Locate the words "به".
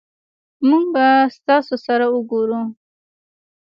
0.93-1.05